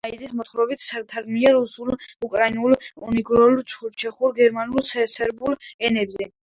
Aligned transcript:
სოსო 0.03 0.09
პაიჭაძის 0.13 0.31
მოთხრობები 0.37 0.85
თარგმნილია 1.11 1.51
რუსულ, 1.57 1.91
უკრაინულ, 2.29 2.75
უნგრულ, 3.11 3.63
ჩეხურ, 3.79 4.37
გერმანულ, 4.43 4.93
სერბულ 5.17 5.61
ენებზე. 5.93 6.35